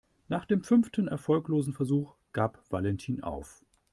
Nach 0.29 0.45
dem 0.45 0.63
fünften 0.63 1.07
erfolglosen 1.07 1.73
Versuch 1.73 2.15
gab 2.33 2.59
Valentin 2.71 3.21
auf. 3.21 3.63